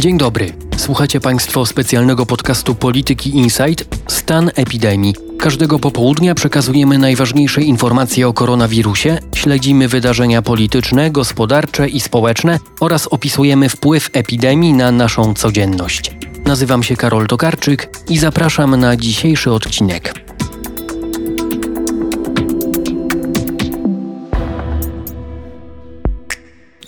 Dzień 0.00 0.18
dobry. 0.18 0.52
Słuchacie 0.76 1.20
Państwo 1.20 1.66
specjalnego 1.66 2.26
podcastu 2.26 2.74
Polityki 2.74 3.30
Insight 3.36 3.84
Stan 4.08 4.50
epidemii. 4.54 5.14
Każdego 5.38 5.78
popołudnia 5.78 6.34
przekazujemy 6.34 6.98
najważniejsze 6.98 7.62
informacje 7.62 8.28
o 8.28 8.32
koronawirusie, 8.32 9.18
śledzimy 9.34 9.88
wydarzenia 9.88 10.42
polityczne, 10.42 11.10
gospodarcze 11.10 11.88
i 11.88 12.00
społeczne 12.00 12.58
oraz 12.80 13.06
opisujemy 13.06 13.68
wpływ 13.68 14.10
epidemii 14.12 14.72
na 14.72 14.92
naszą 14.92 15.34
codzienność. 15.34 16.16
Nazywam 16.44 16.82
się 16.82 16.96
Karol 16.96 17.26
Tokarczyk 17.26 17.90
i 18.08 18.18
zapraszam 18.18 18.76
na 18.76 18.96
dzisiejszy 18.96 19.52
odcinek. 19.52 20.29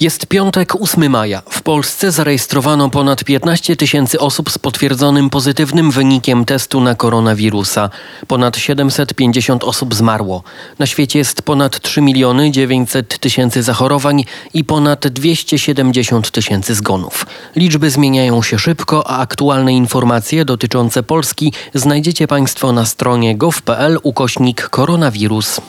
Jest 0.02 0.26
piątek 0.26 0.74
8 0.80 1.10
maja. 1.10 1.42
W 1.50 1.62
Polsce 1.62 2.12
zarejestrowano 2.12 2.90
ponad 2.90 3.24
15 3.24 3.76
tysięcy 3.76 4.20
osób 4.20 4.50
z 4.50 4.58
potwierdzonym 4.58 5.30
pozytywnym 5.30 5.90
wynikiem 5.90 6.44
testu 6.44 6.80
na 6.80 6.94
koronawirusa. 6.94 7.90
Ponad 8.26 8.56
750 8.56 9.64
osób 9.64 9.94
zmarło. 9.94 10.42
Na 10.78 10.86
świecie 10.86 11.18
jest 11.18 11.42
ponad 11.42 11.80
3 11.80 12.00
miliony 12.00 12.50
900 12.50 13.18
tysięcy 13.18 13.62
zachorowań 13.62 14.24
i 14.54 14.64
ponad 14.64 15.08
270 15.08 16.30
tysięcy 16.30 16.74
zgonów. 16.74 17.26
Liczby 17.56 17.90
zmieniają 17.90 18.42
się 18.42 18.58
szybko, 18.58 19.10
a 19.10 19.18
aktualne 19.18 19.72
informacje 19.72 20.44
dotyczące 20.44 21.02
Polski 21.02 21.52
znajdziecie 21.74 22.28
Państwo 22.28 22.72
na 22.72 22.86
stronie 22.86 23.36
gov.pl 23.36 23.98
ukośnik 24.02 24.68
koronawirus. 24.68 25.60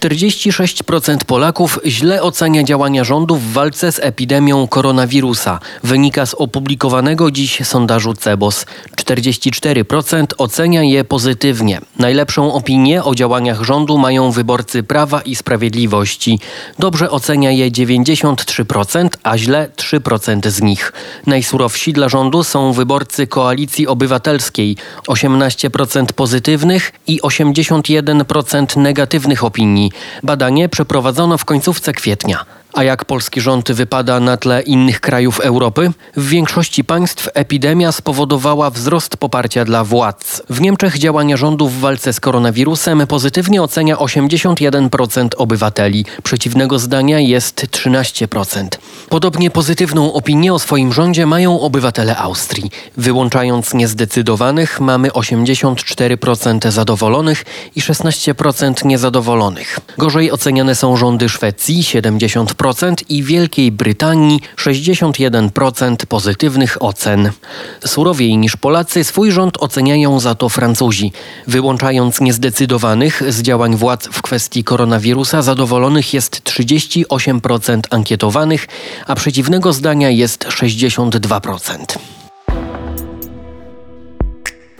46% 0.00 1.24
Polaków 1.24 1.78
źle 1.86 2.22
ocenia 2.22 2.62
działania 2.62 3.04
rządu 3.04 3.36
w 3.36 3.52
walce 3.52 3.92
z 3.92 3.98
epidemią 3.98 4.68
koronawirusa. 4.68 5.60
Wynika 5.82 6.26
z 6.26 6.34
opublikowanego 6.34 7.30
dziś 7.30 7.60
sondażu 7.64 8.14
CEBOS. 8.14 8.66
44% 8.96 10.26
ocenia 10.38 10.82
je 10.82 11.04
pozytywnie. 11.04 11.80
Najlepszą 11.98 12.52
opinię 12.52 13.04
o 13.04 13.14
działaniach 13.14 13.62
rządu 13.62 13.98
mają 13.98 14.30
wyborcy 14.30 14.82
Prawa 14.82 15.20
i 15.20 15.34
Sprawiedliwości. 15.34 16.38
Dobrze 16.78 17.10
ocenia 17.10 17.50
je 17.50 17.70
93%, 17.70 19.08
a 19.22 19.38
źle 19.38 19.68
3% 19.76 20.50
z 20.50 20.62
nich. 20.62 20.92
Najsurowsi 21.26 21.92
dla 21.92 22.08
rządu 22.08 22.44
są 22.44 22.72
wyborcy 22.72 23.26
Koalicji 23.26 23.86
Obywatelskiej. 23.86 24.76
18% 25.08 26.06
pozytywnych 26.12 26.92
i 27.06 27.20
81% 27.20 28.76
negatywnych 28.76 29.44
opinii. 29.44 29.87
Badanie 30.22 30.68
przeprowadzono 30.68 31.38
w 31.38 31.44
końcówce 31.44 31.92
kwietnia. 31.92 32.44
A 32.74 32.84
jak 32.84 33.04
polski 33.04 33.40
rząd 33.40 33.72
wypada 33.72 34.20
na 34.20 34.36
tle 34.36 34.62
innych 34.62 35.00
krajów 35.00 35.40
Europy? 35.40 35.90
W 36.16 36.28
większości 36.28 36.84
państw 36.84 37.28
epidemia 37.34 37.92
spowodowała 37.92 38.70
wzrost 38.70 39.16
poparcia 39.16 39.64
dla 39.64 39.84
władz. 39.84 40.42
W 40.50 40.60
Niemczech 40.60 40.98
działania 40.98 41.36
rządu 41.36 41.68
w 41.68 41.78
walce 41.78 42.12
z 42.12 42.20
koronawirusem 42.20 43.06
pozytywnie 43.06 43.62
ocenia 43.62 43.96
81% 43.96 45.28
obywateli. 45.36 46.04
Przeciwnego 46.22 46.78
zdania 46.78 47.20
jest 47.20 47.66
13%. 47.70 48.68
Podobnie 49.08 49.50
pozytywną 49.50 50.12
opinię 50.12 50.54
o 50.54 50.58
swoim 50.58 50.92
rządzie 50.92 51.26
mają 51.26 51.60
obywatele 51.60 52.16
Austrii. 52.16 52.70
Wyłączając 52.96 53.74
niezdecydowanych, 53.74 54.80
mamy 54.80 55.08
84% 55.08 56.70
zadowolonych 56.70 57.44
i 57.76 57.80
16% 57.80 58.84
niezadowolonych. 58.84 59.78
Gorzej 59.98 60.32
oceniane 60.32 60.74
są 60.74 60.96
rządy 60.96 61.28
Szwecji 61.28 61.82
70% 61.82 62.94
i 63.08 63.22
Wielkiej 63.22 63.72
Brytanii 63.72 64.40
61% 64.56 65.96
pozytywnych 66.06 66.82
ocen. 66.82 67.30
Surowiej 67.86 68.36
niż 68.36 68.56
Polacy 68.56 69.04
swój 69.04 69.32
rząd 69.32 69.56
oceniają 69.62 70.20
za 70.20 70.34
to 70.34 70.48
Francuzi. 70.48 71.12
Wyłączając 71.46 72.20
niezdecydowanych 72.20 73.22
z 73.32 73.42
działań 73.42 73.76
władz 73.76 74.08
w 74.12 74.22
kwestii 74.22 74.64
koronawirusa 74.64 75.42
zadowolonych 75.42 76.14
jest 76.14 76.42
38% 76.44 77.80
ankietowanych, 77.90 78.66
a 79.06 79.14
przeciwnego 79.14 79.72
zdania 79.72 80.10
jest 80.10 80.44
62%. 80.44 81.98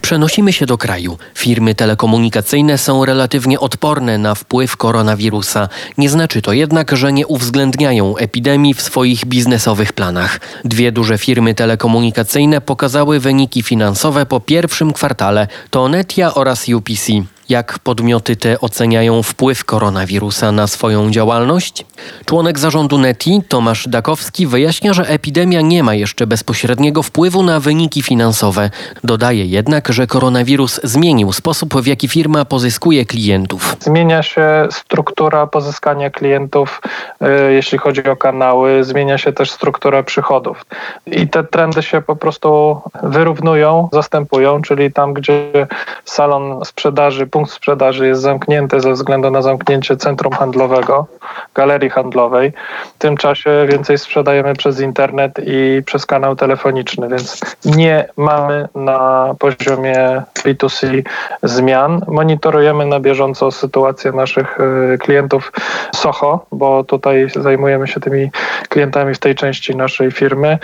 Przenosimy 0.09 0.53
się 0.53 0.67
do 0.67 0.79
kraju. 0.79 1.19
Firmy 1.35 1.75
telekomunikacyjne 1.75 2.79
są 2.79 3.05
relatywnie 3.05 3.61
odporne 3.61 4.19
na 4.19 4.35
wpływ 4.35 4.77
koronawirusa. 4.77 5.69
Nie 5.99 6.11
znaczy 6.11 6.43
to 6.43 6.53
jednak, 6.53 6.97
że 6.97 7.13
nie 7.13 7.27
uwzględniają 7.27 8.17
epidemii 8.17 8.75
w 8.75 8.83
swoich 8.83 9.25
biznesowych 9.25 9.93
planach. 9.93 10.41
Dwie 10.65 10.93
duże 10.93 11.19
firmy 11.19 11.55
telekomunikacyjne 11.55 12.61
pokazały 12.61 13.21
wyniki 13.21 13.63
finansowe 13.63 14.27
po 14.27 14.41
pierwszym 14.41 14.93
kwartale 14.93 15.49
to 15.71 15.89
Netia 15.89 16.35
oraz 16.35 16.69
UPC. 16.69 17.13
Jak 17.49 17.79
podmioty 17.79 18.37
te 18.37 18.61
oceniają 18.61 19.23
wpływ 19.23 19.65
koronawirusa 19.65 20.53
na 20.53 20.67
swoją 20.67 21.11
działalność? 21.11 21.85
Członek 22.25 22.59
zarządu 22.59 22.99
NETI, 22.99 23.43
Tomasz 23.49 23.89
Dakowski, 23.89 24.47
wyjaśnia, 24.47 24.93
że 24.93 25.09
epidemia 25.09 25.61
nie 25.61 25.83
ma 25.83 25.95
jeszcze 25.95 26.27
bezpośredniego 26.27 27.03
wpływu 27.03 27.43
na 27.43 27.61
wyniki 27.61 28.03
finansowe. 28.03 28.71
Dodaje 29.05 29.47
jednak, 29.47 29.89
że 29.89 30.07
koronawirus 30.07 30.81
zmienił 30.85 31.33
sposób, 31.33 31.75
w 31.75 31.87
jaki 31.87 32.09
firma 32.09 32.45
pozyskuje 32.45 33.05
klientów. 33.05 33.77
Zmienia 33.81 34.23
się 34.23 34.69
struktura 34.71 35.47
pozyskania 35.47 36.11
klientów, 36.11 36.81
y, 37.23 37.53
jeśli 37.53 37.79
chodzi 37.79 38.09
o 38.09 38.17
kanały, 38.17 38.85
zmienia 38.85 39.19
się 39.19 39.33
też 39.33 39.51
struktura 39.51 40.03
przychodów. 40.03 40.67
I 41.07 41.29
te 41.29 41.45
trendy 41.45 41.83
się 41.83 42.01
po 42.01 42.17
prostu 42.17 42.81
wyrównują, 43.03 43.89
zastępują, 43.93 44.63
czyli 44.63 44.93
tam, 44.93 45.13
gdzie 45.15 45.67
salon 46.05 46.65
sprzedaży, 46.65 47.27
punkt 47.39 47.53
sprzedaży 47.53 48.07
jest 48.07 48.23
zamknięty 48.23 48.81
ze 48.81 48.93
względu 48.93 49.31
na 49.31 49.43
zamknięcie 49.43 49.97
centrum 49.97 50.33
handlowego, 50.33 51.07
galerii 51.55 51.91
handlowej. 51.91 52.53
W 52.95 52.99
tym 52.99 53.17
czasie 53.17 53.67
więcej 53.71 53.99
sprzedajemy 53.99 54.55
przez 54.55 54.81
internet 54.81 55.33
i 55.47 55.83
przez 55.87 56.07
kanał 56.07 56.37
telefoniczny, 56.37 57.09
więc 57.09 57.41
nie 57.65 58.09
mamy 58.17 58.69
na 58.75 59.35
poziomie 59.39 60.23
B2C 60.45 61.03
zmian. 61.43 62.05
Monitorujemy 62.09 62.87
na 62.87 63.01
bieżąco 63.01 63.51
sytuację 63.51 64.13
naszych 64.13 64.59
y, 64.61 64.99
klientów 64.99 65.53
Soho, 65.95 66.47
bo 66.53 66.85
tutaj 66.85 67.29
zajmujemy 67.37 67.89
się 67.89 68.01
tymi 68.01 68.31
klientami 68.69 69.15
w 69.15 69.19
tej 69.19 69.35
części 69.35 69.77
naszej 69.77 70.11
firmy. 70.11 70.59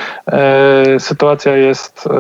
Y, 0.97 1.01
sytuacja 1.01 1.57
jest 1.57 2.07
y, 2.07 2.11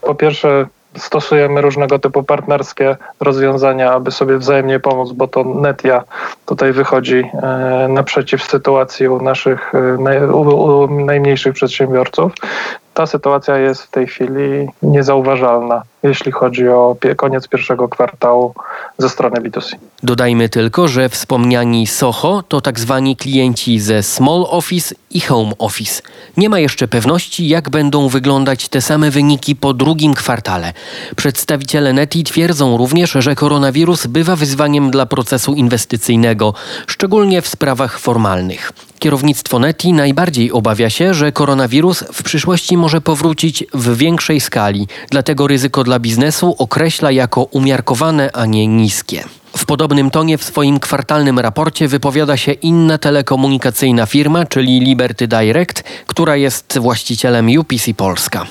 po 0.00 0.14
pierwsze 0.14 0.66
stosujemy 0.96 1.60
różnego 1.60 1.98
typu 1.98 2.22
partnerskie 2.22 2.96
rozwiązania, 3.20 3.92
aby 3.92 4.10
sobie 4.10 4.38
wzajemnie 4.38 4.80
pomóc, 4.80 5.12
bo 5.12 5.28
to 5.28 5.44
Netia 5.44 6.04
tutaj 6.46 6.72
wychodzi 6.72 7.24
e, 7.42 7.86
naprzeciw 7.88 8.42
sytuacji 8.42 9.08
u 9.08 9.22
naszych 9.22 9.72
e, 9.74 10.32
u, 10.32 11.04
najmniejszych 11.04 11.54
przedsiębiorców. 11.54 12.32
Ta 12.94 13.06
sytuacja 13.06 13.58
jest 13.58 13.82
w 13.82 13.90
tej 13.90 14.06
chwili 14.06 14.68
niezauważalna 14.82 15.82
jeśli 16.02 16.32
chodzi 16.32 16.68
o 16.68 16.96
koniec 17.16 17.48
pierwszego 17.48 17.88
kwartału 17.88 18.54
ze 18.98 19.08
strony 19.08 19.40
B2C. 19.40 19.74
Dodajmy 20.02 20.48
tylko, 20.48 20.88
że 20.88 21.08
wspomniani 21.08 21.86
Soho 21.86 22.42
to 22.48 22.60
tak 22.60 22.80
zwani 22.80 23.16
klienci 23.16 23.80
ze 23.80 24.02
Small 24.02 24.44
Office 24.48 24.94
i 25.10 25.20
Home 25.20 25.52
Office. 25.58 26.02
Nie 26.36 26.48
ma 26.48 26.58
jeszcze 26.58 26.88
pewności, 26.88 27.48
jak 27.48 27.70
będą 27.70 28.08
wyglądać 28.08 28.68
te 28.68 28.80
same 28.80 29.10
wyniki 29.10 29.56
po 29.56 29.74
drugim 29.74 30.14
kwartale. 30.14 30.72
Przedstawiciele 31.16 31.92
Neti 31.92 32.24
twierdzą 32.24 32.76
również, 32.76 33.10
że 33.10 33.34
koronawirus 33.34 34.06
bywa 34.06 34.36
wyzwaniem 34.36 34.90
dla 34.90 35.06
procesu 35.06 35.54
inwestycyjnego, 35.54 36.54
szczególnie 36.86 37.42
w 37.42 37.48
sprawach 37.48 37.98
formalnych. 37.98 38.72
Kierownictwo 39.02 39.58
Neti 39.58 39.92
najbardziej 39.92 40.52
obawia 40.52 40.90
się, 40.90 41.14
że 41.14 41.32
koronawirus 41.32 42.04
w 42.12 42.22
przyszłości 42.22 42.76
może 42.76 43.00
powrócić 43.00 43.64
w 43.74 43.96
większej 43.96 44.40
skali, 44.40 44.88
dlatego 45.10 45.46
ryzyko 45.46 45.84
dla 45.84 45.98
biznesu 45.98 46.54
określa 46.58 47.10
jako 47.10 47.42
umiarkowane, 47.42 48.30
a 48.32 48.46
nie 48.46 48.66
niskie. 48.66 49.24
W 49.56 49.64
podobnym 49.64 50.10
tonie 50.10 50.38
w 50.38 50.44
swoim 50.44 50.80
kwartalnym 50.80 51.38
raporcie 51.38 51.88
wypowiada 51.88 52.36
się 52.36 52.52
inna 52.52 52.98
telekomunikacyjna 52.98 54.06
firma, 54.06 54.46
czyli 54.46 54.80
Liberty 54.80 55.28
Direct, 55.28 55.82
która 56.06 56.36
jest 56.36 56.78
właścicielem 56.78 57.58
UPC 57.58 57.94
Polska. 57.96 58.46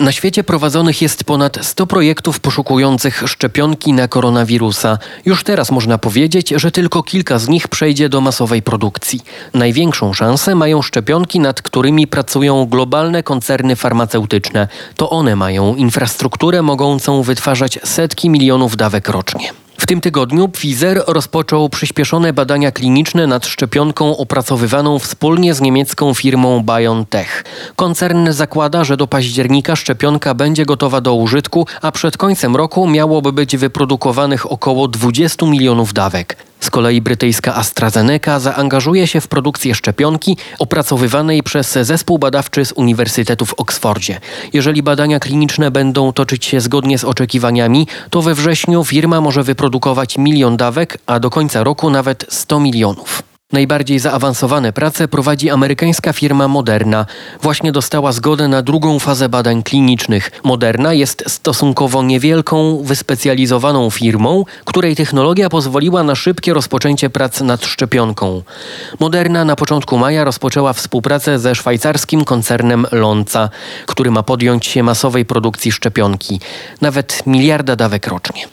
Na 0.00 0.12
świecie 0.12 0.44
prowadzonych 0.44 1.02
jest 1.02 1.24
ponad 1.24 1.58
100 1.62 1.86
projektów 1.86 2.40
poszukujących 2.40 3.22
szczepionki 3.26 3.92
na 3.92 4.08
koronawirusa. 4.08 4.98
Już 5.24 5.44
teraz 5.44 5.70
można 5.70 5.98
powiedzieć, 5.98 6.52
że 6.56 6.70
tylko 6.70 7.02
kilka 7.02 7.38
z 7.38 7.48
nich 7.48 7.68
przejdzie 7.68 8.08
do 8.08 8.20
masowej 8.20 8.62
produkcji. 8.62 9.20
Największą 9.54 10.12
szansę 10.12 10.54
mają 10.54 10.82
szczepionki, 10.82 11.40
nad 11.40 11.62
którymi 11.62 12.06
pracują 12.06 12.66
globalne 12.66 13.22
koncerny 13.22 13.76
farmaceutyczne. 13.76 14.68
To 14.96 15.10
one 15.10 15.36
mają 15.36 15.74
infrastrukturę 15.74 16.62
mogącą 16.62 17.22
wytwarzać 17.22 17.78
setki 17.84 18.30
milionów 18.30 18.76
dawek 18.76 19.08
rocznie. 19.08 19.52
W 19.80 19.86
tym 19.86 20.00
tygodniu 20.00 20.48
Pfizer 20.48 21.02
rozpoczął 21.06 21.68
przyspieszone 21.68 22.32
badania 22.32 22.72
kliniczne 22.72 23.26
nad 23.26 23.46
szczepionką 23.46 24.16
opracowywaną 24.16 24.98
wspólnie 24.98 25.54
z 25.54 25.60
niemiecką 25.60 26.14
firmą 26.14 26.64
BioNTech. 26.64 27.44
Koncern 27.80 28.32
zakłada, 28.32 28.84
że 28.84 28.96
do 28.96 29.06
października 29.06 29.76
szczepionka 29.76 30.34
będzie 30.34 30.66
gotowa 30.66 31.00
do 31.00 31.14
użytku, 31.14 31.66
a 31.82 31.92
przed 31.92 32.16
końcem 32.16 32.56
roku 32.56 32.86
miałoby 32.86 33.32
być 33.32 33.56
wyprodukowanych 33.56 34.52
około 34.52 34.88
20 34.88 35.46
milionów 35.46 35.92
dawek. 35.92 36.36
Z 36.60 36.70
kolei 36.70 37.00
brytyjska 37.00 37.54
AstraZeneca 37.54 38.40
zaangażuje 38.40 39.06
się 39.06 39.20
w 39.20 39.28
produkcję 39.28 39.74
szczepionki 39.74 40.36
opracowywanej 40.58 41.42
przez 41.42 41.72
zespół 41.72 42.18
badawczy 42.18 42.64
z 42.64 42.72
Uniwersytetu 42.72 43.46
w 43.46 43.54
Oksfordzie. 43.54 44.20
Jeżeli 44.52 44.82
badania 44.82 45.20
kliniczne 45.20 45.70
będą 45.70 46.12
toczyć 46.12 46.44
się 46.44 46.60
zgodnie 46.60 46.98
z 46.98 47.04
oczekiwaniami, 47.04 47.86
to 48.10 48.22
we 48.22 48.34
wrześniu 48.34 48.84
firma 48.84 49.20
może 49.20 49.42
wyprodukować 49.42 50.18
milion 50.18 50.56
dawek, 50.56 50.98
a 51.06 51.20
do 51.20 51.30
końca 51.30 51.64
roku 51.64 51.90
nawet 51.90 52.26
100 52.28 52.60
milionów. 52.60 53.29
Najbardziej 53.52 53.98
zaawansowane 53.98 54.72
prace 54.72 55.08
prowadzi 55.08 55.50
amerykańska 55.50 56.12
firma 56.12 56.48
Moderna. 56.48 57.06
Właśnie 57.42 57.72
dostała 57.72 58.12
zgodę 58.12 58.48
na 58.48 58.62
drugą 58.62 58.98
fazę 58.98 59.28
badań 59.28 59.62
klinicznych. 59.62 60.30
Moderna 60.44 60.92
jest 60.92 61.24
stosunkowo 61.26 62.02
niewielką, 62.02 62.82
wyspecjalizowaną 62.82 63.90
firmą, 63.90 64.44
której 64.64 64.96
technologia 64.96 65.48
pozwoliła 65.48 66.02
na 66.02 66.14
szybkie 66.14 66.54
rozpoczęcie 66.54 67.10
prac 67.10 67.40
nad 67.40 67.64
szczepionką. 67.64 68.42
Moderna 69.00 69.44
na 69.44 69.56
początku 69.56 69.98
maja 69.98 70.24
rozpoczęła 70.24 70.72
współpracę 70.72 71.38
ze 71.38 71.54
szwajcarskim 71.54 72.24
koncernem 72.24 72.86
Lonza, 72.92 73.50
który 73.86 74.10
ma 74.10 74.22
podjąć 74.22 74.66
się 74.66 74.82
masowej 74.82 75.24
produkcji 75.24 75.72
szczepionki. 75.72 76.40
Nawet 76.80 77.22
miliarda 77.26 77.76
dawek 77.76 78.06
rocznie. 78.06 78.44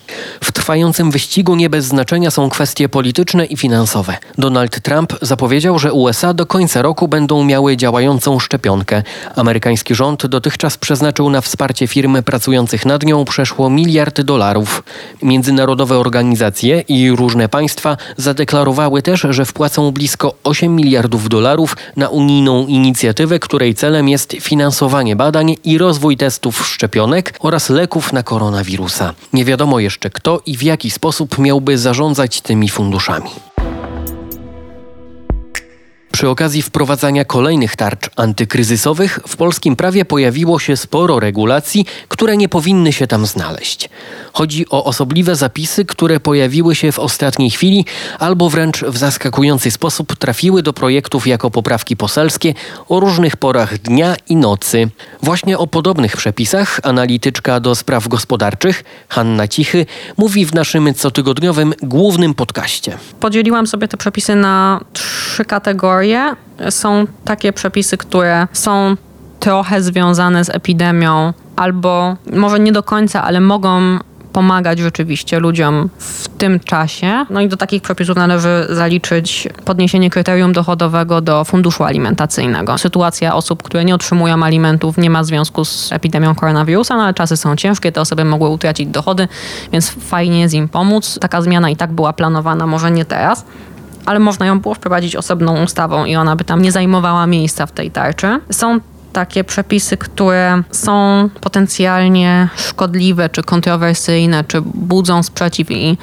W 0.44 0.52
trwającym 0.52 1.10
wyścigu 1.10 1.54
nie 1.54 1.70
bez 1.70 1.84
znaczenia 1.84 2.30
są 2.30 2.50
kwestie 2.50 2.88
polityczne 2.88 3.46
i 3.46 3.56
finansowe. 3.56 4.16
Donald 4.38 4.80
Trump 4.88 5.12
zapowiedział, 5.22 5.78
że 5.78 5.92
USA 5.92 6.34
do 6.34 6.46
końca 6.46 6.82
roku 6.82 7.08
będą 7.08 7.44
miały 7.44 7.76
działającą 7.76 8.38
szczepionkę. 8.38 9.02
Amerykański 9.36 9.94
rząd 9.94 10.26
dotychczas 10.26 10.76
przeznaczył 10.76 11.30
na 11.30 11.40
wsparcie 11.40 11.86
firm 11.86 12.22
pracujących 12.22 12.86
nad 12.86 13.02
nią 13.02 13.24
przeszło 13.24 13.70
miliard 13.70 14.20
dolarów. 14.20 14.82
Międzynarodowe 15.22 15.98
organizacje 15.98 16.80
i 16.80 17.10
różne 17.10 17.48
państwa 17.48 17.96
zadeklarowały 18.16 19.02
też, 19.02 19.26
że 19.30 19.44
wpłacą 19.44 19.90
blisko 19.90 20.34
8 20.44 20.76
miliardów 20.76 21.28
dolarów 21.28 21.76
na 21.96 22.08
unijną 22.08 22.66
inicjatywę, 22.66 23.38
której 23.38 23.74
celem 23.74 24.08
jest 24.08 24.32
finansowanie 24.40 25.16
badań 25.16 25.56
i 25.64 25.78
rozwój 25.78 26.16
testów 26.16 26.66
szczepionek 26.66 27.34
oraz 27.40 27.70
leków 27.70 28.12
na 28.12 28.22
koronawirusa. 28.22 29.14
Nie 29.32 29.44
wiadomo 29.44 29.80
jeszcze 29.80 30.10
kto 30.10 30.40
i 30.46 30.56
w 30.56 30.62
jaki 30.62 30.90
sposób 30.90 31.38
miałby 31.38 31.78
zarządzać 31.78 32.40
tymi 32.40 32.68
funduszami. 32.68 33.47
Przy 36.18 36.28
okazji 36.28 36.62
wprowadzania 36.62 37.24
kolejnych 37.24 37.76
tarcz 37.76 38.10
antykryzysowych 38.16 39.20
w 39.28 39.36
polskim 39.36 39.76
prawie 39.76 40.04
pojawiło 40.04 40.58
się 40.58 40.76
sporo 40.76 41.20
regulacji, 41.20 41.86
które 42.08 42.36
nie 42.36 42.48
powinny 42.48 42.92
się 42.92 43.06
tam 43.06 43.26
znaleźć. 43.26 43.90
Chodzi 44.32 44.68
o 44.70 44.84
osobliwe 44.84 45.36
zapisy, 45.36 45.84
które 45.84 46.20
pojawiły 46.20 46.74
się 46.74 46.92
w 46.92 46.98
ostatniej 46.98 47.50
chwili 47.50 47.84
albo 48.18 48.50
wręcz 48.50 48.84
w 48.84 48.96
zaskakujący 48.96 49.70
sposób 49.70 50.16
trafiły 50.16 50.62
do 50.62 50.72
projektów 50.72 51.26
jako 51.26 51.50
poprawki 51.50 51.96
poselskie 51.96 52.54
o 52.88 53.00
różnych 53.00 53.36
porach 53.36 53.78
dnia 53.78 54.16
i 54.28 54.36
nocy. 54.36 54.88
Właśnie 55.22 55.58
o 55.58 55.66
podobnych 55.66 56.16
przepisach 56.16 56.80
analityczka 56.82 57.60
do 57.60 57.74
spraw 57.74 58.08
gospodarczych 58.08 58.84
Hanna 59.08 59.48
Cichy 59.48 59.86
mówi 60.16 60.46
w 60.46 60.54
naszym 60.54 60.94
cotygodniowym 60.94 61.74
głównym 61.82 62.34
podcaście. 62.34 62.98
Podzieliłam 63.20 63.66
sobie 63.66 63.88
te 63.88 63.96
przepisy 63.96 64.34
na 64.34 64.80
trzy 64.92 65.44
kategorie 65.44 66.07
są 66.70 67.06
takie 67.24 67.52
przepisy, 67.52 67.96
które 67.96 68.46
są 68.52 68.96
trochę 69.40 69.82
związane 69.82 70.44
z 70.44 70.48
epidemią, 70.50 71.32
albo 71.56 72.16
może 72.32 72.60
nie 72.60 72.72
do 72.72 72.82
końca, 72.82 73.24
ale 73.24 73.40
mogą 73.40 73.98
pomagać 74.32 74.78
rzeczywiście 74.78 75.38
ludziom 75.38 75.90
w 75.98 76.28
tym 76.28 76.60
czasie. 76.60 77.26
No 77.30 77.40
i 77.40 77.48
do 77.48 77.56
takich 77.56 77.82
przepisów 77.82 78.16
należy 78.16 78.66
zaliczyć 78.70 79.48
podniesienie 79.64 80.10
kryterium 80.10 80.52
dochodowego 80.52 81.20
do 81.20 81.44
funduszu 81.44 81.84
alimentacyjnego. 81.84 82.78
Sytuacja 82.78 83.34
osób, 83.34 83.62
które 83.62 83.84
nie 83.84 83.94
otrzymują 83.94 84.42
alimentów 84.42 84.98
nie 84.98 85.10
ma 85.10 85.24
związku 85.24 85.64
z 85.64 85.92
epidemią 85.92 86.34
koronawirusa, 86.34 86.96
no 86.96 87.02
ale 87.02 87.14
czasy 87.14 87.36
są 87.36 87.56
ciężkie, 87.56 87.92
te 87.92 88.00
osoby 88.00 88.24
mogły 88.24 88.48
utracić 88.48 88.88
dochody, 88.88 89.28
więc 89.72 89.90
fajnie 89.90 90.40
jest 90.40 90.54
im 90.54 90.68
pomóc. 90.68 91.18
Taka 91.20 91.42
zmiana 91.42 91.70
i 91.70 91.76
tak 91.76 91.92
była 91.92 92.12
planowana, 92.12 92.66
może 92.66 92.90
nie 92.90 93.04
teraz 93.04 93.44
ale 94.08 94.18
można 94.18 94.46
ją 94.46 94.60
było 94.60 94.74
wprowadzić 94.74 95.16
osobną 95.16 95.62
ustawą 95.62 96.04
i 96.04 96.16
ona 96.16 96.36
by 96.36 96.44
tam 96.44 96.62
nie 96.62 96.72
zajmowała 96.72 97.26
miejsca 97.26 97.66
w 97.66 97.72
tej 97.72 97.90
tarczy. 97.90 98.40
Są 98.50 98.80
takie 99.12 99.44
przepisy, 99.44 99.96
które 99.96 100.62
są 100.70 101.28
potencjalnie 101.40 102.48
szkodliwe, 102.56 103.28
czy 103.28 103.42
kontrowersyjne, 103.42 104.44
czy 104.44 104.60
budzą 104.60 105.22
sprzeciw 105.22 105.70
i 105.70 105.98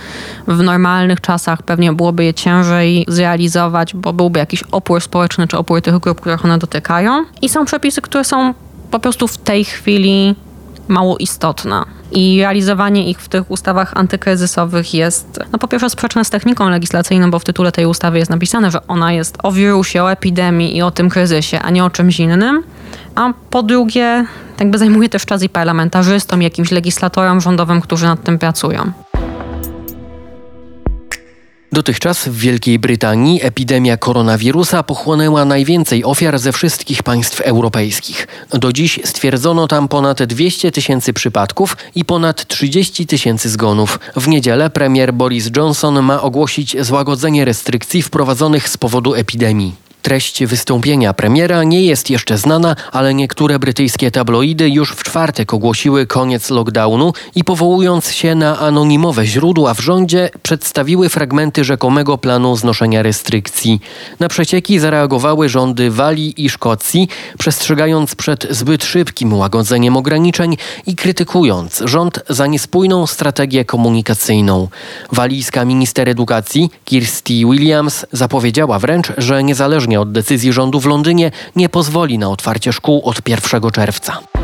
w 0.47 0.63
normalnych 0.63 1.21
czasach 1.21 1.63
pewnie 1.63 1.93
byłoby 1.93 2.23
je 2.23 2.33
ciężej 2.33 3.05
zrealizować, 3.07 3.93
bo 3.93 4.13
byłby 4.13 4.39
jakiś 4.39 4.63
opór 4.63 5.01
społeczny, 5.01 5.47
czy 5.47 5.57
opór 5.57 5.81
tych 5.81 5.97
grup, 5.97 6.21
których 6.21 6.45
one 6.45 6.57
dotykają. 6.57 7.25
I 7.41 7.49
są 7.49 7.65
przepisy, 7.65 8.01
które 8.01 8.23
są 8.23 8.53
po 8.91 8.99
prostu 8.99 9.27
w 9.27 9.37
tej 9.37 9.65
chwili 9.65 10.35
mało 10.87 11.17
istotne 11.17 11.94
i 12.11 12.41
realizowanie 12.41 13.09
ich 13.09 13.19
w 13.19 13.29
tych 13.29 13.51
ustawach 13.51 13.91
antykryzysowych 13.97 14.93
jest 14.93 15.39
no 15.51 15.59
po 15.59 15.67
pierwsze 15.67 15.89
sprzeczne 15.89 16.25
z 16.25 16.29
techniką 16.29 16.69
legislacyjną, 16.69 17.31
bo 17.31 17.39
w 17.39 17.43
tytule 17.43 17.71
tej 17.71 17.85
ustawy 17.85 18.17
jest 18.17 18.31
napisane, 18.31 18.71
że 18.71 18.87
ona 18.87 19.13
jest 19.13 19.37
o 19.43 19.51
wirusie, 19.51 20.03
o 20.03 20.11
epidemii 20.11 20.77
i 20.77 20.81
o 20.81 20.91
tym 20.91 21.09
kryzysie, 21.09 21.59
a 21.59 21.69
nie 21.69 21.85
o 21.85 21.89
czymś 21.89 22.19
innym. 22.19 22.63
A 23.15 23.33
po 23.49 23.63
drugie, 23.63 24.25
jakby 24.59 24.77
zajmuje 24.77 25.09
też 25.09 25.25
czas 25.25 25.43
i 25.43 25.49
parlamentarzystom, 25.49 26.41
jakimś 26.41 26.71
legislatorom 26.71 27.41
rządowym, 27.41 27.81
którzy 27.81 28.05
nad 28.05 28.23
tym 28.23 28.39
pracują. 28.39 28.91
Dotychczas 31.75 32.27
w 32.27 32.37
Wielkiej 32.37 32.79
Brytanii 32.79 33.43
epidemia 33.43 33.97
koronawirusa 33.97 34.83
pochłonęła 34.83 35.45
najwięcej 35.45 36.03
ofiar 36.03 36.39
ze 36.39 36.51
wszystkich 36.51 37.03
państw 37.03 37.41
europejskich. 37.41 38.27
Do 38.49 38.73
dziś 38.73 38.99
stwierdzono 39.03 39.67
tam 39.67 39.87
ponad 39.87 40.23
200 40.23 40.71
tysięcy 40.71 41.13
przypadków 41.13 41.77
i 41.95 42.05
ponad 42.05 42.47
30 42.47 43.07
tysięcy 43.07 43.49
zgonów. 43.49 43.99
W 44.15 44.27
niedzielę 44.27 44.69
premier 44.69 45.13
Boris 45.13 45.49
Johnson 45.57 46.01
ma 46.01 46.21
ogłosić 46.21 46.85
złagodzenie 46.85 47.45
restrykcji 47.45 48.01
wprowadzonych 48.01 48.69
z 48.69 48.77
powodu 48.77 49.13
epidemii. 49.13 49.84
Treść 50.05 50.45
wystąpienia 50.45 51.13
premiera 51.13 51.63
nie 51.63 51.81
jest 51.81 52.09
jeszcze 52.09 52.37
znana, 52.37 52.75
ale 52.91 53.13
niektóre 53.13 53.59
brytyjskie 53.59 54.11
tabloidy 54.11 54.69
już 54.69 54.91
w 54.91 55.03
czwartek 55.03 55.53
ogłosiły 55.53 56.07
koniec 56.07 56.49
lockdownu 56.49 57.13
i 57.35 57.43
powołując 57.43 58.11
się 58.11 58.35
na 58.35 58.59
anonimowe 58.59 59.25
źródła 59.25 59.73
w 59.73 59.79
rządzie, 59.79 60.29
przedstawiły 60.43 61.09
fragmenty 61.09 61.63
rzekomego 61.63 62.17
planu 62.17 62.55
znoszenia 62.55 63.03
restrykcji. 63.03 63.81
Na 64.19 64.27
przecieki 64.27 64.79
zareagowały 64.79 65.49
rządy 65.49 65.91
Walii 65.91 66.45
i 66.45 66.49
Szkocji, 66.49 67.07
przestrzegając 67.39 68.15
przed 68.15 68.47
zbyt 68.49 68.83
szybkim 68.83 69.33
łagodzeniem 69.33 69.97
ograniczeń 69.97 70.57
i 70.87 70.95
krytykując 70.95 71.81
rząd 71.85 72.19
za 72.29 72.47
niespójną 72.47 73.07
strategię 73.07 73.65
komunikacyjną. 73.65 74.67
Walijska 75.11 75.65
minister 75.65 76.09
edukacji 76.09 76.69
Kirsty 76.85 77.33
Williams 77.33 78.05
zapowiedziała 78.11 78.79
wręcz, 78.79 79.07
że 79.17 79.43
niezależnie 79.43 79.94
od 79.99 80.11
decyzji 80.11 80.53
rządu 80.53 80.79
w 80.79 80.85
Londynie 80.85 81.31
nie 81.55 81.69
pozwoli 81.69 82.17
na 82.17 82.29
otwarcie 82.29 82.73
szkół 82.73 83.01
od 83.03 83.29
1 83.29 83.71
czerwca. 83.71 84.34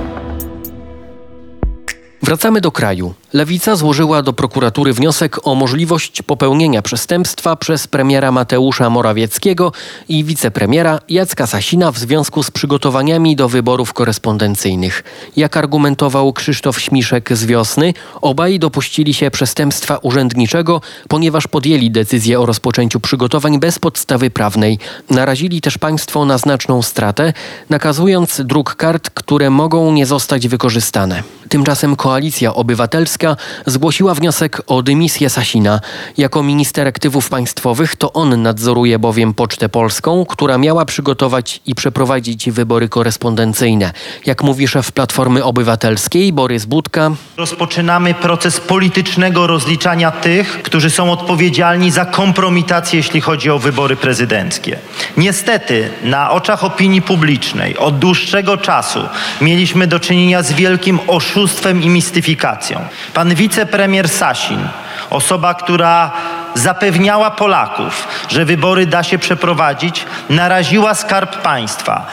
Wracamy 2.23 2.61
do 2.61 2.71
kraju. 2.71 3.13
Lewica 3.33 3.75
złożyła 3.75 4.23
do 4.23 4.33
prokuratury 4.33 4.93
wniosek 4.93 5.47
o 5.47 5.55
możliwość 5.55 6.21
popełnienia 6.21 6.81
przestępstwa 6.81 7.55
przez 7.55 7.87
premiera 7.87 8.31
Mateusza 8.31 8.89
Morawieckiego 8.89 9.71
i 10.09 10.23
wicepremiera 10.23 10.99
Jacka 11.09 11.47
Sasina 11.47 11.91
w 11.91 11.97
związku 11.97 12.43
z 12.43 12.51
przygotowaniami 12.51 13.35
do 13.35 13.49
wyborów 13.49 13.93
korespondencyjnych. 13.93 15.03
Jak 15.35 15.57
argumentował 15.57 16.33
Krzysztof 16.33 16.81
Śmiszek 16.81 17.37
z 17.37 17.45
wiosny, 17.45 17.93
obaj 18.21 18.59
dopuścili 18.59 19.13
się 19.13 19.31
przestępstwa 19.31 19.97
urzędniczego, 19.97 20.81
ponieważ 21.07 21.47
podjęli 21.47 21.91
decyzję 21.91 22.39
o 22.39 22.45
rozpoczęciu 22.45 22.99
przygotowań 22.99 23.59
bez 23.59 23.79
podstawy 23.79 24.29
prawnej. 24.29 24.79
Narazili 25.09 25.61
też 25.61 25.77
państwo 25.77 26.25
na 26.25 26.37
znaczną 26.37 26.81
stratę, 26.81 27.33
nakazując 27.69 28.41
druk 28.45 28.75
kart, 28.75 29.09
które 29.09 29.49
mogą 29.49 29.91
nie 29.91 30.05
zostać 30.05 30.47
wykorzystane. 30.47 31.23
Tymczasem 31.49 31.95
Koalicja 32.11 32.53
Obywatelska 32.53 33.35
zgłosiła 33.65 34.13
wniosek 34.13 34.61
o 34.67 34.83
dymisję 34.83 35.29
Sasina. 35.29 35.79
Jako 36.17 36.43
minister 36.43 36.87
aktywów 36.87 37.29
państwowych 37.29 37.95
to 37.95 38.13
on 38.13 38.41
nadzoruje 38.41 38.99
bowiem 38.99 39.33
Pocztę 39.33 39.69
Polską, 39.69 40.25
która 40.25 40.57
miała 40.57 40.85
przygotować 40.85 41.61
i 41.65 41.75
przeprowadzić 41.75 42.51
wybory 42.51 42.89
korespondencyjne. 42.89 43.91
Jak 44.25 44.43
mówi 44.43 44.67
szef 44.67 44.91
Platformy 44.91 45.43
Obywatelskiej 45.43 46.33
Borys 46.33 46.65
Budka. 46.65 47.11
Rozpoczynamy 47.37 48.13
proces 48.13 48.59
politycznego 48.59 49.47
rozliczania 49.47 50.11
tych, 50.11 50.63
którzy 50.63 50.89
są 50.89 51.11
odpowiedzialni 51.11 51.91
za 51.91 52.05
kompromitację, 52.05 52.97
jeśli 52.97 53.21
chodzi 53.21 53.49
o 53.49 53.59
wybory 53.59 53.95
prezydenckie. 53.95 54.79
Niestety, 55.17 55.89
na 56.03 56.31
oczach 56.31 56.63
opinii 56.63 57.01
publicznej 57.01 57.77
od 57.77 57.99
dłuższego 57.99 58.57
czasu 58.57 58.99
mieliśmy 59.41 59.87
do 59.87 59.99
czynienia 59.99 60.43
z 60.43 60.53
wielkim 60.53 60.99
oszustwem 61.07 61.83
i 61.83 61.89
mistyfikacją. 62.01 62.85
Pan 63.13 63.35
wicepremier 63.35 64.09
Sasin, 64.09 64.67
osoba, 65.09 65.53
która 65.53 66.11
zapewniała 66.53 67.31
Polaków, 67.31 68.07
że 68.29 68.45
wybory 68.45 68.85
da 68.85 69.03
się 69.03 69.17
przeprowadzić, 69.17 70.05
naraziła 70.29 70.93
skarb 70.95 71.41
państwa 71.41 72.05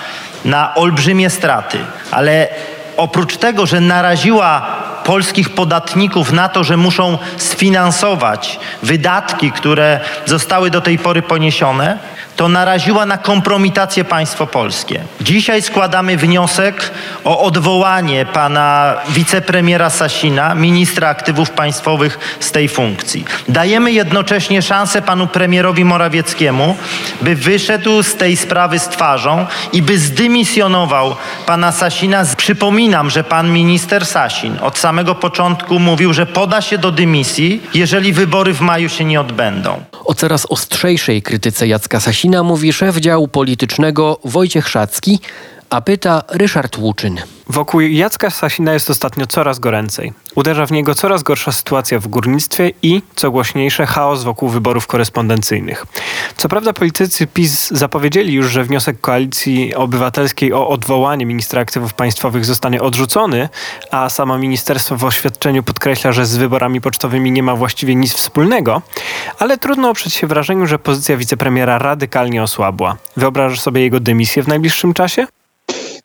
na 0.45 0.75
olbrzymie 0.75 1.31
straty, 1.31 1.79
ale 2.11 2.49
oprócz 2.97 3.37
tego, 3.37 3.67
że 3.67 3.81
naraziła 3.81 4.67
polskich 5.05 5.51
podatników 5.51 6.33
na 6.33 6.49
to, 6.49 6.65
że 6.65 6.77
muszą 6.77 7.19
sfinansować 7.37 8.61
wydatki, 8.83 9.53
które 9.53 10.01
zostały 10.27 10.71
do 10.71 10.81
tej 10.81 10.99
pory 10.99 11.23
poniesione, 11.23 11.99
to 12.39 12.49
naraziła 12.49 13.07
na 13.07 13.19
kompromitację 13.19 14.05
państwo 14.05 14.47
polskie. 14.47 15.01
Dzisiaj 15.21 15.63
składamy 15.63 16.17
wniosek 16.17 16.91
o 17.25 17.41
odwołanie 17.41 18.27
pana 18.27 18.97
wicepremiera 19.09 19.91
Sasina, 19.91 20.55
ministra 20.55 21.09
aktywów 21.09 21.51
państwowych 21.51 22.19
z 22.41 22.51
tej 22.53 22.69
funkcji. 22.69 23.25
Dajemy 23.49 23.93
jednocześnie 23.93 24.63
szansę 24.63 25.03
panu 25.03 25.27
premierowi 25.27 25.85
Morawieckiemu, 25.85 26.77
by 27.21 27.37
wyszedł 27.37 28.03
z 28.03 28.15
tej 28.15 28.37
sprawy 28.37 28.79
z 28.79 28.89
twarzą 28.89 29.47
i 29.73 29.83
by 29.83 29.99
zdymisjonował 29.99 31.17
pana 31.47 31.73
Sasina. 31.73 32.25
Przypominam, 32.37 33.11
że 33.11 33.25
pan 33.25 33.53
minister 33.53 34.07
Sasin 34.07 34.57
od 34.63 34.79
samego 34.79 35.15
początku 35.15 35.79
mówił, 35.79 36.13
że 36.13 36.27
poda 36.27 36.61
się 36.61 36.79
do 36.79 36.91
dymisji, 36.93 37.63
jeżeli 37.75 38.13
wybory 38.13 38.55
w 38.55 38.61
maju 38.61 38.89
się 38.89 39.05
nie 39.05 39.21
odbędą. 39.21 39.83
O 40.05 40.15
coraz 40.15 40.47
ostrzejszej 40.47 41.23
krytyce 41.23 41.67
Jacka 41.67 42.01
Sasina 42.01 42.28
mówi 42.43 42.73
szef 42.73 42.97
działu 42.97 43.29
politycznego 43.29 44.19
Wojciech 44.25 44.69
Szacki, 44.69 45.21
a 45.71 45.81
pyta 45.81 46.23
Ryszard 46.29 46.79
Łuczyn. 46.79 47.21
Wokół 47.47 47.81
Jacka 47.81 48.31
Sasina 48.31 48.73
jest 48.73 48.91
ostatnio 48.91 49.27
coraz 49.27 49.59
goręcej. 49.59 50.13
Uderza 50.35 50.67
w 50.67 50.73
niego 50.73 50.95
coraz 50.95 51.23
gorsza 51.23 51.53
sytuacja 51.53 51.99
w 51.99 52.09
górnictwie 52.09 52.71
i, 52.83 53.03
co 53.17 53.31
głośniejsze, 53.31 53.87
chaos 53.87 54.25
wokół 54.25 54.49
wyborów 54.49 54.87
korespondencyjnych. 54.87 55.87
Co 56.37 56.49
prawda 56.49 56.73
politycy 56.73 57.27
PiS 57.27 57.71
zapowiedzieli 57.71 58.35
już, 58.35 58.51
że 58.51 58.65
wniosek 58.65 59.01
Koalicji 59.01 59.75
Obywatelskiej 59.75 60.53
o 60.53 60.69
odwołanie 60.69 61.27
ministra 61.27 61.61
aktywów 61.61 61.95
państwowych 61.95 62.45
zostanie 62.45 62.83
odrzucony, 62.83 63.49
a 63.91 64.09
samo 64.09 64.39
ministerstwo 64.39 64.97
w 64.97 65.05
oświadczeniu 65.05 65.63
podkreśla, 65.63 66.13
że 66.13 66.27
z 66.27 66.37
wyborami 66.37 66.81
pocztowymi 66.81 67.33
nie 67.33 67.43
ma 67.43 67.55
właściwie 67.55 67.95
nic 67.95 68.15
wspólnego, 68.15 68.83
ale 69.39 69.59
trudno 69.59 69.91
oprzeć 69.91 70.15
się 70.15 70.27
wrażeniu, 70.27 70.67
że 70.67 70.79
pozycja 70.79 71.17
wicepremiera 71.17 71.79
radykalnie 71.79 72.43
osłabła. 72.43 72.97
Wyobrażasz 73.17 73.61
sobie 73.61 73.81
jego 73.83 74.01
dymisję 74.01 74.43
w 74.43 74.49
najbliższym 74.49 74.95
czasie? 74.95 75.27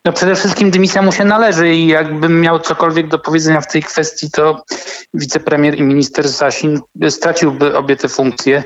No 0.05 0.13
przede 0.13 0.35
wszystkim 0.35 0.71
dymisja 0.71 1.01
mu 1.01 1.11
się 1.11 1.25
należy 1.25 1.73
i 1.73 1.87
jakbym 1.87 2.41
miał 2.41 2.59
cokolwiek 2.59 3.07
do 3.07 3.19
powiedzenia 3.19 3.61
w 3.61 3.71
tej 3.71 3.83
kwestii, 3.83 4.31
to 4.31 4.63
wicepremier 5.13 5.77
i 5.77 5.81
minister 5.81 6.29
Sasin 6.29 6.79
straciłby 7.09 7.77
obie 7.77 7.95
te 7.95 8.09
funkcje. 8.09 8.63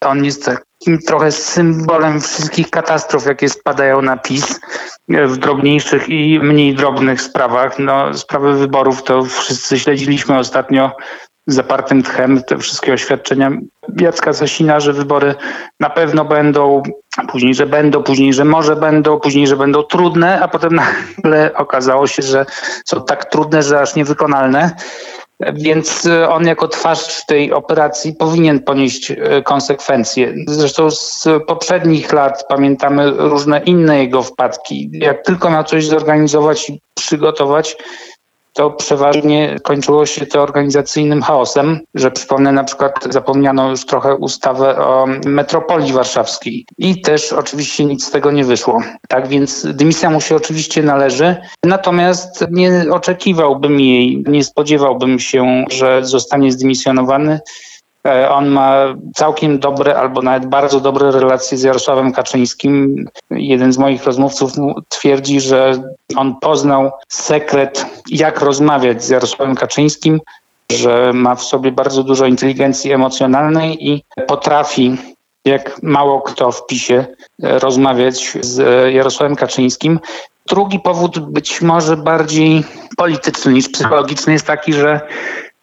On 0.00 0.24
jest 0.24 0.44
takim 0.44 0.98
trochę 1.06 1.32
symbolem 1.32 2.20
wszystkich 2.20 2.70
katastrof, 2.70 3.26
jakie 3.26 3.48
spadają 3.48 4.02
na 4.02 4.16
PiS 4.16 4.60
w 5.08 5.36
drobniejszych 5.36 6.08
i 6.08 6.40
mniej 6.42 6.74
drobnych 6.74 7.22
sprawach. 7.22 7.78
No, 7.78 8.14
sprawy 8.14 8.54
wyborów 8.54 9.02
to 9.02 9.24
wszyscy 9.24 9.78
śledziliśmy 9.78 10.38
ostatnio 10.38 10.96
zapartym 11.46 12.02
tchem 12.02 12.42
te 12.42 12.58
wszystkie 12.58 12.92
oświadczenia 12.92 13.50
Jacka 14.00 14.32
Sasina, 14.32 14.80
że 14.80 14.92
wybory 14.92 15.34
na 15.80 15.90
pewno 15.90 16.24
będą, 16.24 16.82
później, 17.28 17.54
że 17.54 17.66
będą, 17.66 18.02
później, 18.02 18.32
że 18.32 18.44
może 18.44 18.76
będą, 18.76 19.20
później, 19.20 19.46
że 19.46 19.56
będą 19.56 19.82
trudne, 19.82 20.40
a 20.40 20.48
potem 20.48 20.80
nagle 21.24 21.54
okazało 21.54 22.06
się, 22.06 22.22
że 22.22 22.46
są 22.84 23.04
tak 23.04 23.24
trudne, 23.24 23.62
że 23.62 23.80
aż 23.80 23.94
niewykonalne. 23.94 24.70
Więc 25.54 26.08
on 26.28 26.46
jako 26.46 26.68
twarz 26.68 27.26
tej 27.26 27.52
operacji 27.52 28.14
powinien 28.18 28.60
ponieść 28.60 29.10
e, 29.10 29.42
konsekwencje. 29.42 30.34
Zresztą 30.46 30.90
z 30.90 31.28
poprzednich 31.46 32.12
lat 32.12 32.44
pamiętamy 32.48 33.10
różne 33.10 33.60
inne 33.60 33.98
jego 33.98 34.22
wpadki. 34.22 34.90
Jak 34.92 35.24
tylko 35.24 35.50
miał 35.50 35.64
coś 35.64 35.86
zorganizować 35.86 36.70
i 36.70 36.80
przygotować, 36.94 37.76
to 38.54 38.70
przeważnie 38.70 39.56
kończyło 39.62 40.06
się 40.06 40.26
to 40.26 40.42
organizacyjnym 40.42 41.22
chaosem, 41.22 41.80
że 41.94 42.10
przypomnę 42.10 42.52
na 42.52 42.64
przykład 42.64 42.94
zapomniano 43.10 43.70
już 43.70 43.86
trochę 43.86 44.14
ustawę 44.16 44.76
o 44.78 45.06
metropolii 45.26 45.92
warszawskiej. 45.92 46.66
I 46.78 47.00
też 47.00 47.32
oczywiście 47.32 47.84
nic 47.84 48.04
z 48.04 48.10
tego 48.10 48.30
nie 48.30 48.44
wyszło. 48.44 48.82
Tak 49.08 49.28
więc 49.28 49.66
dymisja 49.66 50.10
mu 50.10 50.20
się 50.20 50.36
oczywiście 50.36 50.82
należy, 50.82 51.36
natomiast 51.64 52.44
nie 52.50 52.84
oczekiwałbym 52.92 53.80
jej, 53.80 54.24
nie 54.28 54.44
spodziewałbym 54.44 55.18
się, 55.18 55.64
że 55.70 56.04
zostanie 56.04 56.52
zdymisjonowany 56.52 57.40
on 58.30 58.48
ma 58.48 58.94
całkiem 59.14 59.58
dobre 59.58 59.96
albo 59.96 60.22
nawet 60.22 60.46
bardzo 60.46 60.80
dobre 60.80 61.10
relacje 61.10 61.58
z 61.58 61.62
Jarosławem 61.62 62.12
Kaczyńskim. 62.12 63.04
Jeden 63.30 63.72
z 63.72 63.78
moich 63.78 64.04
rozmówców 64.04 64.52
twierdzi, 64.88 65.40
że 65.40 65.82
on 66.16 66.36
poznał 66.40 66.90
sekret, 67.08 67.86
jak 68.10 68.40
rozmawiać 68.40 69.04
z 69.04 69.08
Jarosławem 69.08 69.54
Kaczyńskim, 69.54 70.20
że 70.72 71.10
ma 71.14 71.34
w 71.34 71.42
sobie 71.42 71.72
bardzo 71.72 72.02
dużo 72.02 72.26
inteligencji 72.26 72.92
emocjonalnej 72.92 73.88
i 73.88 74.04
potrafi 74.26 74.96
jak 75.44 75.82
mało 75.82 76.20
kto 76.20 76.52
w 76.52 76.66
PiSie 76.66 77.06
rozmawiać 77.38 78.38
z 78.40 78.58
Jarosławem 78.94 79.36
Kaczyńskim. 79.36 80.00
Drugi 80.46 80.80
powód, 80.80 81.18
być 81.18 81.62
może 81.62 81.96
bardziej 81.96 82.64
polityczny 82.96 83.52
niż 83.52 83.68
psychologiczny, 83.68 84.32
jest 84.32 84.46
taki, 84.46 84.72
że 84.72 85.00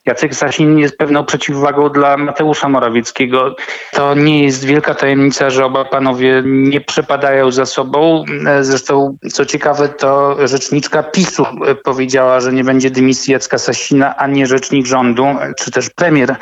Jacek 0.06 0.36
Sasin 0.36 0.78
jest 0.78 0.98
pewną 0.98 1.26
przeciwwagą 1.26 1.90
dla 1.90 2.18
Mateusza 2.18 2.70
Morawieckiego. 2.70 3.56
To 3.94 4.16
nie 4.16 4.44
jest 4.44 4.66
wielka 4.66 4.96
tajemnica, 4.96 5.50
że 5.50 5.66
oba 5.66 5.86
panowie 5.86 6.44
nie 6.46 6.82
przepadają 6.82 7.52
za 7.52 7.66
sobą. 7.66 8.26
Zresztą, 8.62 9.18
co 9.32 9.46
ciekawe, 9.46 9.90
to 9.90 10.38
rzeczniczka 10.48 11.04
PiSu 11.04 11.46
powiedziała, 11.84 12.40
że 12.40 12.54
nie 12.54 12.64
będzie 12.64 12.92
dymisji 12.92 13.34
Jacka 13.34 13.58
Sasina, 13.58 14.18
a 14.18 14.28
nie 14.28 14.48
rzecznik 14.48 14.86
rządu, 14.86 15.26
czy 15.58 15.72
też 15.72 15.90
premier, 15.90 16.36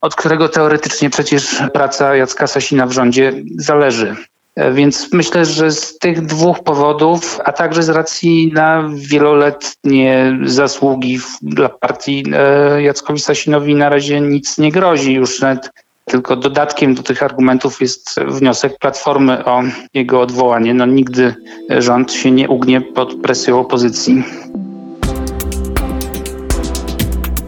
od 0.00 0.14
którego 0.14 0.48
teoretycznie 0.48 1.10
przecież 1.10 1.62
praca 1.72 2.16
Jacka 2.16 2.46
Sasina 2.46 2.86
w 2.86 2.92
rządzie 2.92 3.32
zależy. 3.58 4.16
E, 4.56 4.72
więc 4.72 5.12
myślę, 5.12 5.44
że 5.44 5.70
z 5.70 5.98
tych 5.98 6.26
dwóch 6.26 6.62
powodów, 6.62 7.40
a 7.44 7.52
także 7.52 7.82
z 7.82 7.88
racji 7.88 8.52
na 8.54 8.90
wieloletnie 8.94 10.38
zasługi 10.44 11.18
dla 11.42 11.68
partii 11.68 12.24
e, 12.32 12.82
Jackowi 12.82 13.20
Sasinowi 13.20 13.74
na 13.74 13.88
razie 13.88 14.20
nic 14.20 14.58
nie 14.58 14.72
grozi. 14.72 15.12
Już 15.12 15.40
nawet 15.40 15.70
tylko 16.04 16.36
dodatkiem 16.36 16.94
do 16.94 17.02
tych 17.02 17.22
argumentów 17.22 17.80
jest 17.80 18.20
wniosek 18.20 18.78
Platformy 18.78 19.44
o 19.44 19.62
jego 19.94 20.20
odwołanie. 20.20 20.74
No, 20.74 20.86
nigdy 20.86 21.34
rząd 21.68 22.12
się 22.12 22.30
nie 22.30 22.48
ugnie 22.48 22.80
pod 22.80 23.14
presją 23.14 23.60
opozycji. 23.60 24.24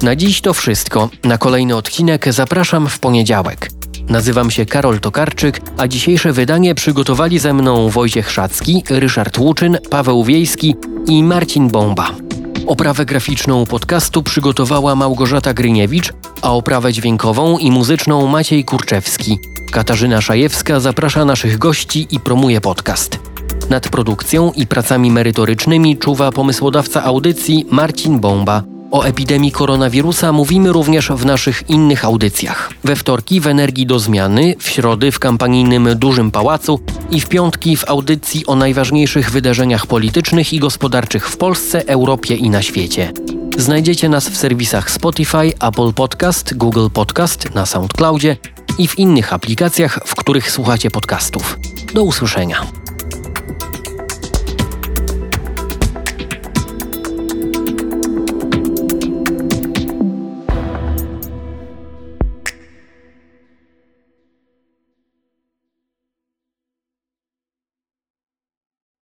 Na 0.03 0.17
dziś 0.17 0.41
to 0.41 0.55
wszystko. 0.55 1.11
Na 1.25 1.39
kolejny 1.39 1.77
odcinek 1.77 2.33
zapraszam 2.33 2.89
w 2.89 2.99
poniedziałek. 2.99 3.69
Nazywam 4.09 4.51
się 4.51 4.67
Karol 4.67 5.01
Tokarczyk, 5.01 5.61
a 5.77 5.89
dzisiejsze 5.89 6.33
wydanie 6.33 6.75
przygotowali 6.75 7.39
ze 7.39 7.55
mną 7.55 7.89
Wojciech 7.89 8.31
Szacki, 8.31 8.83
Ryszard 8.91 9.39
Łuczyn, 9.39 9.79
Paweł 9.91 10.25
Wiejski 10.25 10.75
i 11.07 11.23
Marcin 11.23 11.69
Bomba. 11.69 12.11
Oprawę 12.67 13.05
graficzną 13.05 13.67
podcastu 13.67 14.23
przygotowała 14.23 14.97
Małgorzata 14.97 15.55
Gryniewicz, 15.55 16.13
a 16.43 16.53
oprawę 16.53 16.93
dźwiękową 16.93 17.59
i 17.59 17.71
muzyczną 17.71 18.27
Maciej 18.27 18.65
Kurczewski. 18.65 19.39
Katarzyna 19.73 20.21
Szajewska 20.21 20.81
zaprasza 20.81 21.25
naszych 21.25 21.59
gości 21.59 22.07
i 22.11 22.21
promuje 22.21 22.61
podcast. 22.61 23.19
Nad 23.71 23.89
produkcją 23.89 24.53
i 24.57 24.67
pracami 24.67 25.11
merytorycznymi 25.11 25.99
czuwa 25.99 26.33
pomysłodawca 26.33 27.05
audycji 27.05 27.67
Marcin 27.71 28.21
Bomba. 28.21 28.74
O 28.91 29.03
epidemii 29.03 29.53
koronawirusa 29.53 30.33
mówimy 30.33 30.73
również 30.73 31.09
w 31.09 31.25
naszych 31.25 31.71
innych 31.71 32.05
audycjach. 32.05 32.71
We 32.85 32.97
wtorki 32.97 33.41
w 33.41 33.47
Energii 33.47 33.87
do 33.87 33.99
Zmiany, 33.99 34.55
w 34.59 34.69
środy 34.69 35.13
w 35.13 35.19
kampanijnym 35.19 35.89
Dużym 35.95 36.31
Pałacu 36.31 36.81
i 37.11 37.21
w 37.21 37.29
piątki 37.29 37.77
w 37.77 37.89
audycji 37.89 38.47
o 38.47 38.57
najważniejszych 38.57 39.31
wydarzeniach 39.31 39.87
politycznych 39.87 40.53
i 40.53 40.59
gospodarczych 40.59 41.29
w 41.29 41.37
Polsce, 41.37 41.89
Europie 41.89 42.35
i 42.35 42.51
na 42.51 42.63
świecie. 42.63 43.13
Znajdziecie 43.59 44.09
nas 44.09 44.29
w 44.29 44.37
serwisach 44.37 44.91
Spotify, 44.91 45.53
Apple 45.61 45.93
Podcast, 45.93 46.55
Google 46.57 46.87
Podcast, 46.95 47.55
na 47.55 47.67
SoundCloudzie 47.67 48.37
i 48.79 48.89
w 48.89 48.99
innych 48.99 49.33
aplikacjach, 49.33 50.01
w 50.05 50.15
których 50.15 50.51
słuchacie 50.51 50.91
podcastów. 50.91 51.59
Do 51.95 52.03
usłyszenia. 52.03 52.84